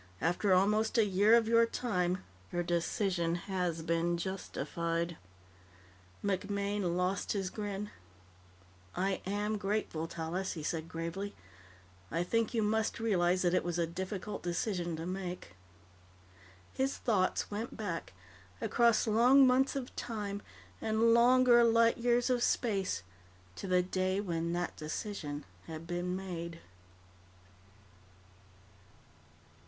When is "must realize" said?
12.63-13.43